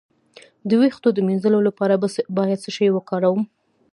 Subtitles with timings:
[0.69, 1.93] د ویښتو د مینځلو لپاره
[2.37, 3.41] باید څه شی وکاروم؟